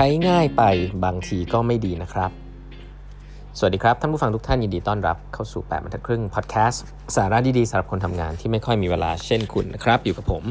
[0.00, 0.62] ช้ง่ายไป
[1.04, 2.30] บางทีก็ไม่ดีนะครับ
[3.58, 6.82] สวัสดีครับ ท่านผู้ฟังทุกท่านยินดีต้อนรับเข้าสู่ 8บรรทัดครึ่งพอดแคสต์
[7.16, 10.42] สาระดีๆสำหรับคนทำงานที่ไม่ค่อยมีเวลาเช่นคุณนะครับ อยู่กับผม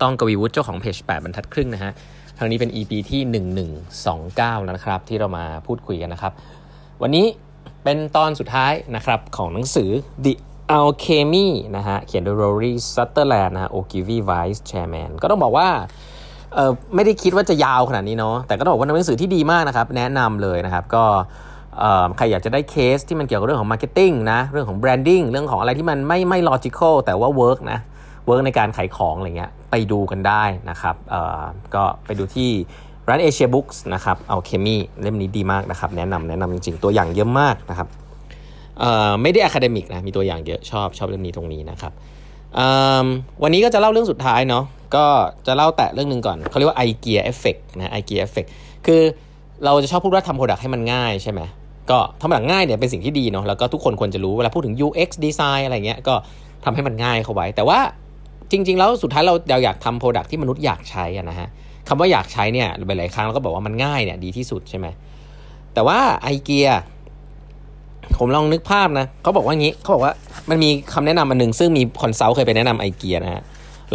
[0.00, 1.92] ต้องกวีวุฒิเจ้าของเพจ8บรรทัดครึ่งนะฮะ
[2.38, 3.20] ครั้งนี้เป็น EP ที่
[3.94, 6.32] 1129 แล้วนะครับ ที่เรามาพูดคุยกันนะครับ
[7.02, 7.26] วันนี้
[7.84, 9.90] เป็นตอนสุดท้ายนะครับของหนังสือ
[10.24, 10.34] The
[10.78, 15.68] Alchemy นะฮะเขียนโดย Rory Sutherland นะฮะ Ogilvy Vice Chairman ก็ต้องบอกว่า
[16.54, 21.04] เออไม่ได้คิดว่าจะยาวขนาดนี้เนาะแต่ก็ต้องบอกว่าเป็นหนังสือที่ดีมากนะครับ แนะนำเลยนะครับก็
[22.16, 27.78] ใครอยากจะได้เคสที่มันเกี่ยวกับเรื่องของ marketing นะ เรื่องของ branding เรื่องของอะไรที่มันไม่ไม่ logical แต่ว่า work นะ
[28.26, 30.96] work ในการขายของอะไรเงี้ยไปดูกันได้นะครับ
[31.74, 32.50] ก็ไปดูที่
[33.08, 37.88] ร้าน Asia Books นะครับ Alchemy เล่มนี้ดีมากนะครับ แนะนำแนะนำจริงๆ ตัวอย่างเยอะมากนะครับ
[39.22, 41.92] ไม่ได้ academic นะ มีตัวอย่างเยอะชอบชอบเรื่องนี้ตรงนี้นะครับ
[43.42, 44.64] วันนี้ก็จะเล่าเรื่องสุดท้ายเนาะ
[44.96, 45.04] ก็
[45.46, 48.44] จะเล่าแตะเรื่องหนึ่งก่อนเขาเรียกว่า IKEA effect นะ IKEA effect
[48.86, 49.00] คือ
[49.64, 51.40] เราจะชอบพูดว่าทำ product ให้มันง่ายใช่ไหม
[51.90, 56.14] ก็ทำ product ง่ายเนี่ยเป็นสิ่งที่ดีเนาะแล้วก็ทุกคนควรจะรู้เวลาพูดถึง UX design อะไรเงี้ยก็
[56.64, 57.78] ทำให้มันง่ายเข้าไว้ แต่ว่า
[58.50, 61.48] จริง ๆ แล้วสุดท้ายเราเราอยากทำ product ที่มนุษย์อยากใช้นะฮะ
[61.88, 64.86] คำว่าอยากใช้เนี่ยหลายๆครั้งเราก็บอกว่ามันง่ายเนี่ยดีที่สุดใช่ไหม
[65.74, 66.68] แต่ว่าไอเกีย
[68.18, 70.12] ผมลองนึกภาพนะเขาบอกว่างี้เขาบอกว่า
[70.50, 73.42] มันมีคำแนะนำอันหนึ่งซึ่งมี consult เคยไปแนะนำไอเกียนะฮะ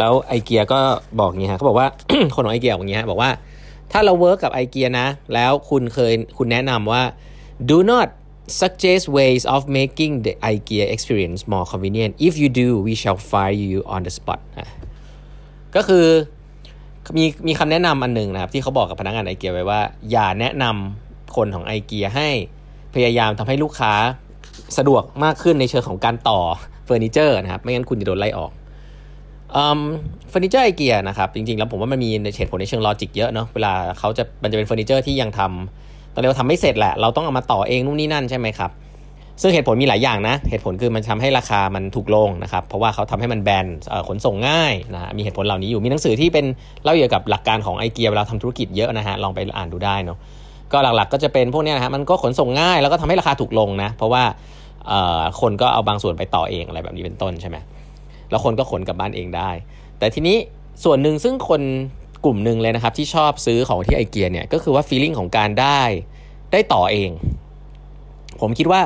[0.00, 0.80] แล้วไอเกียก็
[1.20, 1.88] บอกงี้ฮะเขาบอกว่า
[2.34, 3.30] คนของไอเกียบอกงี้ฮะบอกว่า
[3.92, 7.02] ถ้าเรา work กับไอเกียนะ แล้วคุณเคยคุณแนะนำว่า
[7.70, 8.08] do not
[8.60, 13.58] suggest ways of making the IKEA experience more convenient if you do we shall fire
[13.72, 14.40] you on the spot
[15.76, 16.06] ก็คือ
[17.16, 22.28] มีมีคำแนะนำอันหนึ่งนะครับ ที่เขาบอกกับพนักงานไอเกียไว้ว่า อย่าแนะนำคนของไอเกียให้
[22.94, 23.92] พยายามทำให้ลูกค้า
[24.78, 26.40] สะดวกมากขึ้นในเชิงของการต่อ
[26.84, 28.52] เฟอร์นิเจอร์นะครับ ไม่งั้นคุณจะโดนไล่ออก
[29.52, 38.70] เฟอร์นิเจอร์ไอเกียนะครับ จริงๆ แล้วผมว่ามันมีเหตุผลในเชิง logic เยอะเนาะเวลาเขาจะมันจะเป็นเฟอร์นิเจอร์ที่ยังทำตอนนี้เราทำไม่เสร็จแหละ เราต้องเอามาต่อเองนู่นนี่นั่นใช่ไหมครับ
[39.42, 43.66] ซึ่งเหตุผลมีหลายอย่างนะ เหตุผลคือมันทำให้ราคามันถูกลงนะครับ เพราะว่าเขาทำให้มันแบน
[44.08, 46.46] ขนส่งง่ายนะมีเหตุผลเหล่านี้อยู่มีหนังสือที่เป็น
[46.82, 50.18] เล่าเกี่ยวกับหลักการของไอเกียเวลาทำธุรกิจเยอะนะฮะลองไปอ่านดูได้เนาะ
[50.72, 54.22] ก็หลักๆก็จะเป็นพวกนี้นะฮะมันก็ขนส่งง่ายแล้วก็ทำให้ราคาถูกลงนะ เพราะว่า
[55.40, 57.56] คนก็เอาบางส่วนไปต่อเองอะไรแบบนี้เป็นต้นใช่ไหม
[58.30, 59.50] แล้วคนก็ขนกลับบ้านเองได้
[59.98, 60.36] แต่ทีนี้
[60.84, 61.62] ส่วนหนึ่งซึ่งคน
[62.24, 65.80] กลุ่มหนึ่งเลยนะครับที่ชอบซื้อของที่ไอเกียเนี่ยก็คือว่า feeling ของการได้
[66.52, 67.10] ได้ต่อเอง
[68.40, 68.80] ผมคิดว่า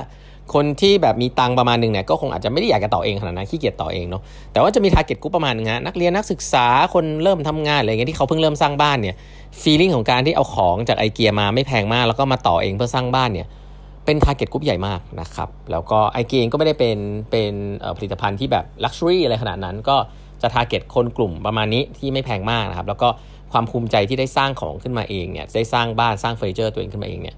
[0.55, 4.22] คนที่แบบมีตังประมาณหนึ่งเนี่ยก็คงอาจจะไม่ได้อยากจะต่อเองขนาดนั้นขี้เกียจต่อเองเนาะ
[4.53, 9.16] แต่ว่าจะมี target กลุ่มประมาณนึงฮะนักเรียนนักศึกษาคนเริ่มทำงานอะไรเงี้ยที่เขาเพิ่งเริ่มสร้างบ้านเนี่ย
[9.60, 13.47] feeling ของการที่เอาของจากไอเกียมาไม่แพงมากแล้วก็มาต่อเองเพื่อสร้างบ้านเนี่ย
[14.04, 16.98] เป็น target กลุ่มใหญ่มากนะครับ แล้วก็ไอเกียเองก็ไม่ได้เป็น
[17.31, 17.53] เป็น
[17.97, 19.97] ผลิตภัณฑ์ที่แบบ luxury อะไรขนาดนั้น ก็
[20.42, 23.09] จะ target คนกลุ่มประมาณนี้ที่ไม่แพงมากนะครับ แล้วก็
[23.53, 27.37] ความภูมิใจที่ได้สร้างของขึ้นมาเองเนี่ยได้สร้างบ้านสร้างเฟอร์นิเจอร์ตัวเองขึ้นมาเองเนี่ย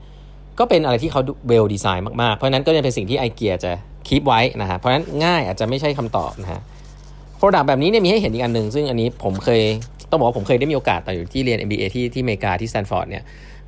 [0.59, 3.73] ก็เป็นอะไรที่เขา well design มาก ๆ เพราะนั้นก็จะเป็นสิ่งที่ไอเกียจะ
[4.07, 6.61] keep ไว้นะฮะเพราะนั้นง่ายอาจจะไม่ใช่คำตอบนะฮะ
[7.39, 9.63] product แบบนี้เนี่ยมีให้เห็นอีกอันหนึ่งซึ่งอันนี้ผมเคย
[10.11, 13.23] ต้องบอกว่าผมเคยได้มีโอกาสตอนอยู่ที่เรียน MBA ที่ที่อเมริกาที่สแตนฟอร์ดเนี่ย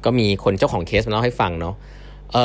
[0.04, 1.74] ก็มีคนเจ้าของเคสมาเล่าให้ฟังเนาะ
[2.32, 2.38] เอ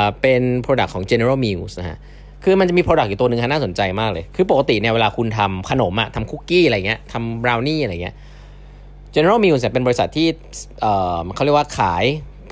[0.00, 1.98] อเป็น product ของ General Mills นะฮะ
[2.44, 8.14] คือมันจะมี product อยู่ตัวหนึ่งฮะน่าสนใจมากเลย คือปกติเนี่ยเวลาคุณทำขนมอะทำคุกกี้อะไรเงี้ยทำบราวนี่อะไรเงี้ย
[9.14, 10.28] General Mills เป็นบริษัทที่
[10.80, 10.86] เอ
[11.16, 12.04] อเขาเรียกว่าขาย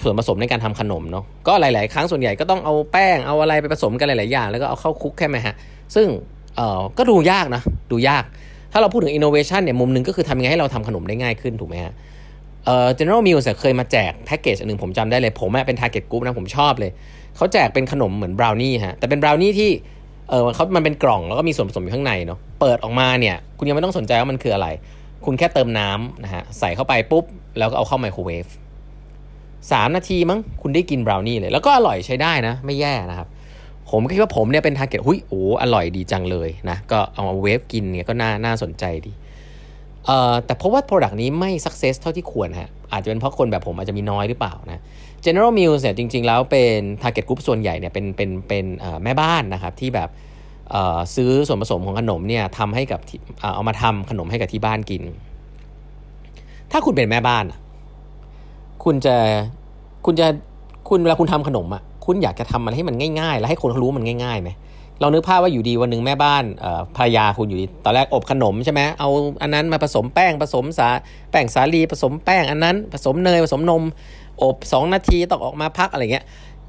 [0.02, 5.54] ส่วนผสมในการทำขนมเนาะก็หลาย ๆ ครั้งส่วนใหญ่ก็ต้องเอาแป้งเอาอะไรไปผสมกันหลาย ๆ อย่าง แล้วก็เอาเข้า cook ใช่ไหมฮะ
[5.94, 6.06] ซึ่ง
[6.56, 7.62] เออก็ดูยากนะ
[7.92, 8.24] ดูยาก
[8.72, 11.92] ถ้าเราพูดถึงอินโนเวชันเนี่ยมุมหนึ่งก็คือทำยังไงให้เราทำขนมได้ง่ายขึ้นถูกไหมฮะ
[12.68, 16.90] เอ่อ General Mills เคยมาแจกแพ็กเกจอันหนึ่งผมจำได้เลย ผมเป็น target group นะผมชอบเลย
[17.36, 19.70] เขาแจกเป็นขนมเหมือนบราวนี่ฮะแต่เป็นบราวนี่ที่
[20.30, 24.68] เออเขามันเป็นกล่องแล้วก็มีส่วนผสมอยู่ข้างในเนาะเปิดออกมาเนี่ย คุณยังไม่ต้องสนใจว่ามันคืออะไร
[25.24, 27.24] คุณแค่เติมน้ำนะฮะใส่เข้าไปปุ๊บ
[27.58, 28.46] แล้วก็เอาเข้าไมโครเวฟ
[29.72, 33.28] สามนาทีมั้งคุณได้กินบราวนี่เลย แล้วก็อร่อยใช้ได้นะ ไม่แย่นะครับ
[33.90, 39.12] ผมคิดว่าผมเนี่ยเป็น target เฮ้ยโอ้อร่อยดีจังเลยนะ ก็เอามาเวฟกินเนี่ยก็น่าน่าสนใจดี
[40.44, 44.80] แต่เพราะว่า product นี้ไม่ success เท่าที่ควรฮะอาจจะเป็นเพราะคนแบบผมอาจจะมีน้อยหรือเปล่านะ
[45.24, 48.64] General Mills เนี่ยจริง ๆ แล้วเป็น target group ส่วนใหญ่เนี่ยเป็นเป็นเป็น
[49.04, 50.08] แม่บ้านนะครับที่แบบ
[51.14, 53.00] ซื้อส่วนผสมของขนมเนี่ยทำให้กับ
[53.54, 55.02] เอามาทำขนมให้กับที่บ้านกิน
[56.72, 57.44] ถ้าคุณเป็นแม่บ้าน
[58.84, 59.16] คุณจะ
[60.06, 60.26] คุณจะ
[60.88, 64.50] คุณเวลาคุณทำขนมอะคุณอยากจะทำมันให้มันง่ายๆ แล้วให้คนเขารู้มันง่ายๆไหม
[65.00, 66.44] เรานึกภาพว่าอยู่ดีวันหนึ่งแม่บ้าน
[66.96, 69.08] ภรรยาคุณอยู่ดีตอนแรกอบขนมใช่ไหมเอา
[69.42, 70.88] อันนั้นมาผสมแป้งผสมสา
[71.30, 73.82] แป้งสาลีผสมแป้งอันนั้น ผสมเนยผสมนม
[74.42, 76.24] อบสองนาทีต้องออกมาพักอะไรเงี้ย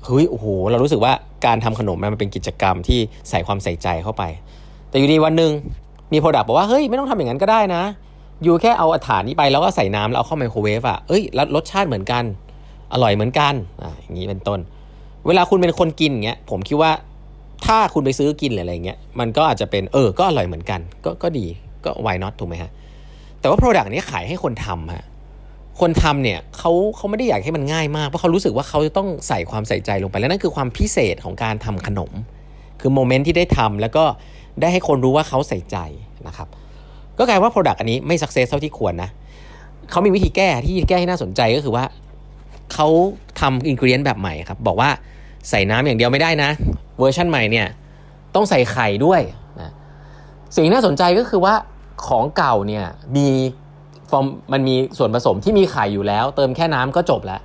[0.06, 1.14] เฮ้ยโอ้โหเรารู้สึกว่า
[1.46, 3.00] การทำขนมมันเป็นกิจกรรมที่
[3.30, 4.24] ใส่ความใส่ใจเข้าไป
[4.90, 5.52] แต่อยู่ดีวันหนึ่ง
[6.14, 7.84] มี product บอกว่าเฮ้ยไม่ต้องทำอย่างนั้นก็ได้นะ
[8.44, 12.24] อยู่แค่เอาอาถานนี้ไปแล้วก็ใส่น้ำแล้วเอาเข้าไมโครเวฟอะเอ้ยแล้วรสชาติเหมือนกัน
[12.94, 14.60] อร่อยเหมือนกันอ่าอย่างนี้เป็นต้น
[15.28, 16.92] เวลาคุณเป็นคนกินอย่างเงี้ยผมคิดว่า
[17.66, 21.46] ถ้าคุณไปซื้อกินหรืออะไรเงี้ยมันก็อาจจะเป็นเออก็อร่อยเหมือนกัน ก็ก็ดี
[21.86, 22.72] ก็ why not ถูกไหมฮะ
[23.40, 25.06] แต่ว่า Product นี้ขายให้คนทำฮะ
[25.80, 32.12] คนทำเนี่ยเขาเขาไม่ได้อยากให้มันง่ายมาก เพราะเขารู้สึกว่าเขาจะต้องใส่ความใส่ใจลงไป แล้วนั่นคือความพิเศษของการทำขนม
[32.82, 34.04] คือโมเมนต์ที่ได้ทำแล้วก็
[34.62, 35.78] ได้ให้คนรู้ว่าเขาใส่ใจ
[36.28, 36.48] นะครับ
[37.18, 39.10] ก็กลายว่า Product อันนี้ไม่ success เท่าที่ควรนะ
[39.92, 41.86] เขามีวิธีแก้ที่แก้ให้น่าสนใจก็คือว่า
[42.74, 42.88] เขา
[43.40, 44.90] ทำ ingredient แบบใหม่ครับ บอกว่า
[45.50, 46.50] ใส่น้ำอย่างเดียวไม่ได้นะ
[47.00, 47.68] เวอร์ชันใหม่เนี่ย
[48.36, 49.22] ต้องใส่ไข่ด้วย
[49.60, 49.72] นะ
[50.54, 51.54] สิ่งน่าสนใจก็คือว่า
[52.08, 52.86] ของเก่าเนี่ย
[53.18, 53.28] มี
[54.10, 57.42] ฟอร์มมันมีส่วนผสมที่มีไข่อยู่แล้ว เติมแค่น้ำก็จบแล้ว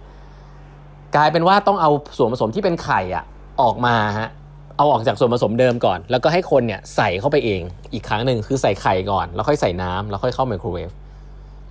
[1.16, 3.24] กลายเป็นว่าต้องเอาส่วนผสมที่เป็นไข่อะ
[3.62, 4.28] ออกมาฮะ
[4.76, 7.60] เอาออกจากส่วนผสมเดิมก่อน แล้วก็ให้คนเนี่ยใส่เข้าไปเอง
[7.92, 10.90] อีกครั้งหนึ่งคือใส่ไข่ก่อน แล้วค่อยใส่น้ำแล้วค่อยเข้าไมโครเวฟ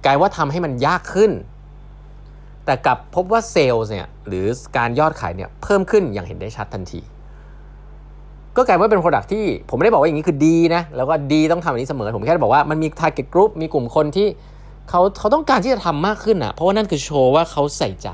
[0.05, 1.31] กลายว่าทำให้มันยากขึ้น
[2.65, 4.45] แต่กลับพบว่าเซลล์เนี่ยหรือ
[4.77, 6.99] การยอดขายเนี่ยเพิ่มขึ้นอย่างเห็นได้ชัดทันที
[8.57, 14.27] ก็กลายว่าเป็น Product ที่ผมไม่ได้บอกว่าอย่างนี้คือดีนะแล้วก็ดีต้องทำอันนี้เสมอ ผมแค่บอกว่ามันมี target group มีกลุ่มคนที่
[14.89, 18.09] เขาเขาต้องการที่จะทำมากขึ้นอะเพราะว่านั่นคือโชว์ว่าเขาใส่ใจ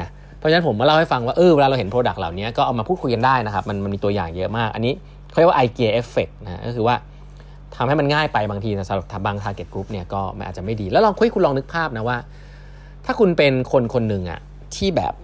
[0.00, 0.08] นะ
[0.38, 4.92] เพราะฉะนั้นผมมาเล่าให้ฟังว่าเออเวลาเราเห็น Product เหล่านี้ก็เอามาพูดคุยกันได้นะครับมันมันมีตัวอย่างเยอะมาก อันนี้
[5.30, 6.96] เขาเรียกว่า IKEA effect นะก็คือว่า
[7.76, 12.16] ทำให้มันง่ายไปบางทีนะสำหรับบาง target group เนี่ยก็มันอาจจะไม่ดี แล้วลองคุยคุณลองนึกภาพนะว่า
[13.06, 14.40] ถ้าคุณเป็นคนคนหนึ่งอะ
[14.76, 15.14] ที่แบบ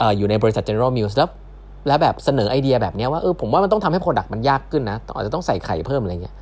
[0.00, 1.28] ออยู่ในบริษัท General Mills แล้ว
[1.86, 6.34] แล้วแบบเสนอไอเดียแบบนี้ว่าเออผมว่ามันต้องทำให้ Product มันยากขึ้นนะอาจจะต้องใส่ไข่เพิ่มอะไรเงี้ย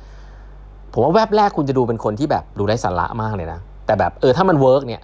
[0.93, 5.01] ผมว่าแวบแรกคุณจะดูเป็นคนที่แบบดูไร้สาระมากเลยนะ แต่แบบเออถ้ามัน work เนี่ย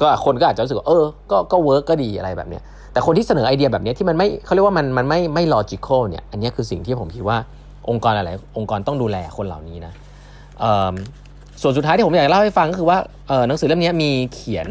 [0.00, 2.62] ก็คนก็อาจจะรู้สึกว่าเออ ก็ก็ work ก็ดีอะไรแบบเนี้ย
[2.92, 7.38] แต่คนที่เสนอไอเดียแบบนี้ที่มันไม่เขาเรียกว่ามันมันไม่ไม่ logical เนี่ยอันนี้คือสิ่งที่ผมคิดว่า
[7.90, 9.92] องค์กรอะไรองค์กรต้องดูแลคนเหล่านี้นะ
[11.62, 12.98] ส่วนสุดท้ายที่ผมอยากเล่าให้ฟังก็คือว่า
[13.48, 14.68] หนังสือเล่มนี้มีเขียน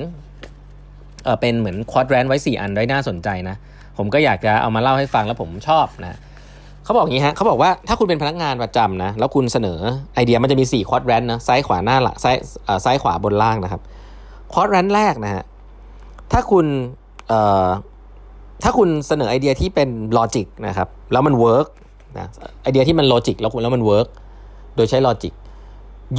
[1.41, 3.55] เป็นเหมือน quadrant ไว้ 4 อันไว้น่าสนใจนะ
[3.97, 6.17] ผมก็อยากจะเอามาเล่าให้ฟังแล้วผมชอบนะ
[6.83, 9.79] เขาบอกอย่างนี้ฮะเขาบอกว่าถ้าคุณเป็นพนักงานประจำนะ แล้วคุณเสนอ
[10.15, 12.35] ไอเดียมันจะมี4 quadrant นะซ้ายขวาหน้าหลังซ้าย
[12.85, 13.81] ซ้ายขวาบนล่างนะครับ
[14.53, 15.43] quadrant แรกนะฮะ
[16.31, 16.65] ถ้าคุณ
[18.63, 21.67] ถ้าคุณเสนอไอเดียที่เป็น logic นะครับ แล้วมัน work
[22.17, 22.27] นะ
[22.63, 24.07] ไอเดียที่มัน logic แล้วคุณแล้วมัน work
[24.75, 25.33] โดยใช้ logic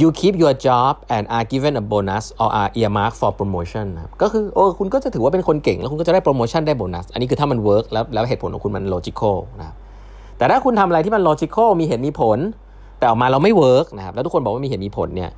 [0.01, 5.77] you keep your job and are given a bonus or are earmarked for promotion นะครับก็คือโอ้คุณก็จะถือว่าเป็นคนเก่ง
[5.79, 9.75] แล้วคุณก็จะได้โปรโมชั่นได้โบนัส อันนี้คือถ้ามัน work แล้วแล้วเหตุผลของคุณมัน logical นะครับ
[10.37, 12.39] แต่ถ้าคุณทำอะไรที่มัน logical มีเหตุมีผล
[12.99, 15.31] แต่ออกมาเราไม่ work นะครับแล้วทุกคนบอกว่ามีเหตุมีผลเนี่ย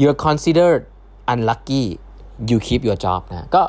[0.00, 0.82] you're considered
[1.32, 1.84] unlucky
[2.50, 3.62] you keep your job นะก็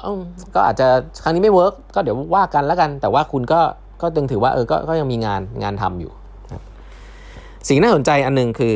[0.55, 0.87] ก็อาจจะ
[1.23, 3.61] ครั้งนี้ไม่ work ก็เดี๋ยวว่ากันแล้วกัน แต่ว่าคุณก็
[4.01, 6.11] ก็ยังถือว่าเออก็ก็ยังมีงานงานทำอยู่
[7.67, 8.73] สิ่งน่าสนใจอันนึงคือ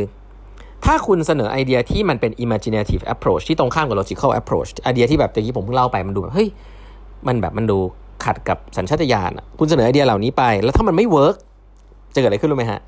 [0.85, 6.49] ถ้าคุณเสนอไอเดียที่มันเป็น imaginative approach ที่ตรงข้ามกับ logical approach ไอเดียที่แบบตะกี้ผมเพิ่งเล่าไปมันดูแบบเฮ้ย
[7.27, 7.77] มันแบบมันดู
[8.25, 11.35] ขัดกับสัญชาตญาณคุณเสนอไอเดียเหล่านี้ไป แล้วถ้ามันไม่ work
[12.15, 12.79] จะเกิดอะไรขึ้นรู้ไหมฮะ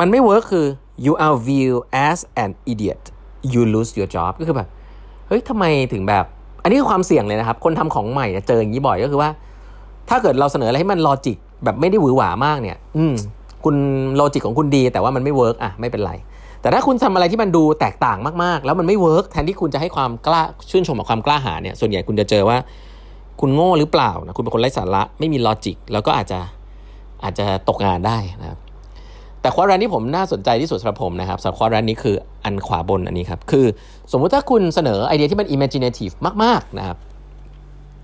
[0.00, 0.66] มันไม่ work คือ
[1.04, 3.02] you are viewed as an idiot
[3.52, 4.68] you lose your job ก็คือแบบ
[5.28, 6.24] เฮ้ยทำไมถึงแบบ
[6.62, 9.30] อันนี้คือความเสี่ยงเลยนะครับ คนทำของใหม่เจออย่างนี้บ่อยก็คือว่า
[10.08, 13.14] ถ้าเกิดเราเสนออะไรให้มัน logic แบบไม่ได้หวือหวามากเนี่ย อืม
[13.64, 13.76] คุณ
[14.16, 16.12] logic ของคุณดี แต่ว่ามันไม่ work อะไม่เป็นไร
[16.64, 22.58] แต่ถ้าคุณทำอะไรที่มันดูแตกต่างมากๆ แล้วมันไม่ work แทนที่คุณจะให้ความกล้าชื่นชมกับความกล้าหาญเนี่ยส่วนใหญ่คุณจะเจอว่า
[23.40, 26.38] คุณโง่หรือเปล่านะคุณเป็นคนไร้สาระไม่มี logic แล้วก็อาจจะ
[27.24, 28.58] อาจจะตกงานได้นะครับ
[29.40, 33.66] แต่ quadrant ที่ผมน่าสนใจที่สุดสำหรับผมนะครับสำหรับ quadrant นี้คืออันขวาบนอันนี้ครับคือ
[34.12, 36.96] สมมุติถ้าคุณเสนอไอเดียที่มัน imaginative มากๆนะครับ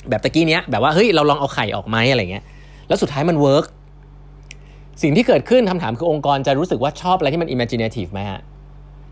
[0.08, 2.44] แบบตะกี้เนี้ยแบบว่าเฮ้ยเราลองเอาไข่ออกไหมอะไรเงี้ย
[2.88, 3.64] แล้วสุดท้ายมัน work
[5.02, 8.40] สิ่งที่เกิดขึ้นคำถามคือองค์กรจะรู้สึกว่าชอบอะไรที่มัน imaginative ไหมฮะ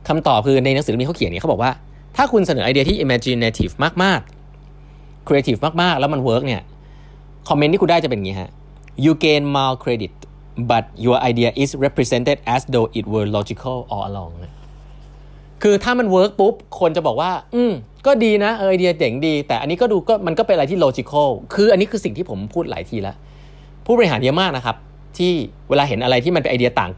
[0.08, 1.72] คำตอบคือในหนังสือเล่มนี้เขาเขียนเนี่ยเขาบอกว่า
[2.16, 6.62] ถ้าคุณเสนอไอเดียที่ imaginative มากๆ creative มากๆ แล้วมัน work เนี่ย
[7.48, 8.50] คอมเมนต์ที่คุณได้จะเป็นอย่างนี้ฮะ
[9.04, 10.14] you gain more credit
[10.70, 14.32] but your idea is represented as though it were logical all along
[15.62, 17.72] คือถ้ามัน work ปุ๊บ คนจะบอกว่า อืม
[18.06, 23.16] ก็ดีนะไอเดียเจ๋งดี แต่อันนี้ก็ดูก็มันก็เป็นอะไรที่ logical คืออันนี้คือสิ่งที่ผมพูดหลายทีแล้ว
[23.84, 24.76] ผู้บริหารเยอะมากนะครับ
[25.16, 25.32] ที่
[25.68, 26.90] เวลาเห็นอะไรที่มันเป็นไอเดียต่าง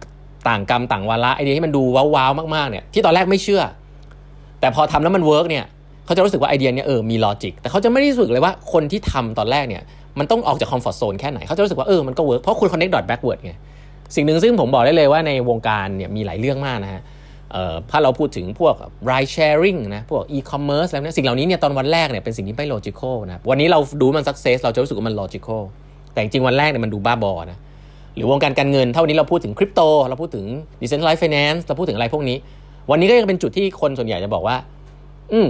[0.49, 1.83] ต่างกรรมต่างวาระไอเดียที่มันดู
[2.14, 3.62] ว้าวๆมากๆเนี่ยที่ตอนแรกไม่เชื่อ
[4.61, 5.64] แต่พอทำแล้วมัน work เนี่ย
[6.05, 9.83] เขาจะรู้สึกว่าไอเดียเนี่ยเออมี logic แต่เขาจะไม่ได้รู้สึกเลยว่าคนที่ทำตอนแรกเนี่ย
[10.19, 13.52] มันต้องออกจาก comfort zone แค่ไหนเขาจะรู้สึกว่าเออมันก็ work เพราะคุณ connect dot backward ไง
[14.14, 17.02] สิ่งหนึ่งซึ่งผมบอกได้เลยว่าในวงการเนี่ยมีหลายเรื่องมากนะฮะ
[17.90, 18.75] ถ้าเราพูดถึงพวก
[19.11, 25.62] ride sharing นะพวก e-commerce แล้วเนี่ยสิ่งเหล่านี้เนี่ยตอนวันแรกเนี่ยเป็นสิ่งที่ไม่ logical นะวันนี้เราดูมัน success เราจะรู้สึกว่ามัน logical
[26.12, 27.59] แต่จริงวันแรกเนี่ยมันดูบ้าบอนะ
[28.14, 30.47] หรือวงการการเงินเท่านี้เราพูดถึงคริปโต เราพูดถึง
[30.81, 32.37] decentralized finance เราพูดถึงอะไรพวกนี้
[32.90, 34.57] วันนี้ก็ยังเป็นจุดที่คนส่วนใหญ่จะบอกว่า
[35.33, 35.49] อืม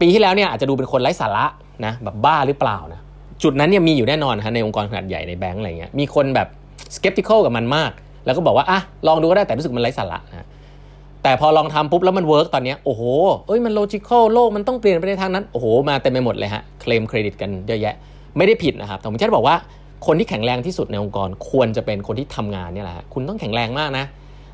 [0.00, 1.44] ปีที่แล้วเนี่ยอาจจะดูเป็นคนไร้สาระ
[1.84, 3.00] นะแบบบ้าหรือเปล่านะ
[3.42, 6.48] จุดนั้นเนี่ยมีอยู่แน่นอนนะในองค์กรขนาดใหญ่ในแบงก์อะไรเงี้ย มีคนแบบ
[6.96, 7.90] skeptical กับมันมาก
[8.24, 10.46] แล้วก็บอกว่าอะลองดูก็ได้แต่รู้สึกมันไร้สาระนะ
[11.22, 13.02] แต่พอลองทำปุ๊บแล้วมัน work ตอนนี้โอ้โห
[13.46, 17.94] เอ้ยมัน logical โลกมันต้องเปลี่ยนไปในทางนั้น โอ้โห มาเต็มไปหมดเลยฮะ claim credit กันเยอะแยะ
[18.36, 19.56] ไม่ได้ผิดนะครับแต่ผมจะบอกว่า
[20.06, 24.04] คนที่แข็งแรงที่สุดในองค์กรควรจะเป็นคนที่ทำงานเนี่ยแหละคุณต้องแข็งแรงมากนะ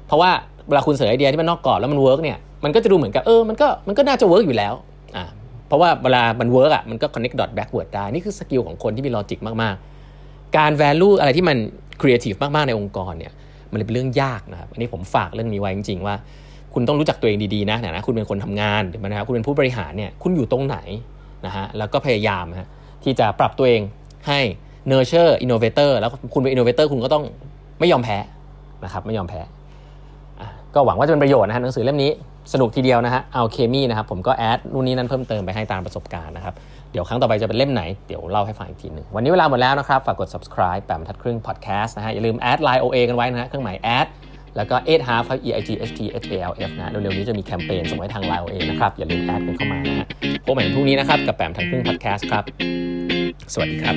[0.07, 0.31] เพราะว่า
[0.69, 4.75] เวลาคุณเสนอไอเดียที่มันนอกกรอบแล้วมัน work เนี่ยมันก็จะดูเหมือนกับเออมันก็มันก็น่าจะ work อยู่แล้ว
[5.17, 5.25] อ่า
[5.67, 11.57] เพราะว่าเวลามัน work อะมันก็ connect dot backward ได้นี่คือ skill ของคนที่มี logic มากๆ การ value อะไรที่มัน
[12.01, 13.33] creative มากๆในองค์กรเนี่ย
[13.73, 16.15] มันเป็นเรื่องยากนะครับอันนี้ผมฝากเรื่องนี้ไว้จริง ๆ ว่า
[16.75, 20.79] คุณต้องรู้จักตัวเองดีๆนะนะคุณเป็นคนทำงานหรือนะครับคุณเป็นผู้บริหารเนี่ยคุณอยู่ตรงไหน
[21.47, 22.69] นะฮะแล้วก็พยายามฮะ
[23.05, 23.83] ที่จะปรับตัวเอง
[24.29, 24.41] ให้
[24.91, 27.25] nurture innovator แล้วคุณเป็น innovator คุณก็ต้อง
[27.81, 28.19] ไม่ยอมแพ้
[28.85, 29.41] นะครับไม่ยอมแพ้
[30.75, 32.11] ก็หวังว่าจะเป็นประโยชน์นะฮะหนังสือเล่มนี้
[32.53, 36.55] สนุกทีเดียวนะฮะเอาเคมีนะครับผมก็แอดนู่นนี่นั่นเพิ่มเติมไปให้ตามประสบการณ์นะครับ
[36.93, 44.07] เดี๋ยวครั้งต่อไปจะเป็นเล่มไหน เดี๋ยวเล่าให้ฟังอีกทีหนึ่งวันนี้เวลาหมดแล้วนะครับฝากกด subscribe แปมทัดครึ่ง podcast นะฮะอย่าลืมแอด line OA กันไว้นะฮะเครื่องหมายแอด
[44.57, 50.07] แล้วก็ 8 half e i g h t h a l f นะเร็วๆนี้จะมีแคมเปญส่งไว้ทาง line OA นะครับอย่าลืมแอดกันเข้ามานะฮะ
[50.45, 53.18] พบกันพรุ่งนี้นะครับกับแปมทัดครึ่ง podcast ครับ
[53.53, 53.97] สวัสดีครับ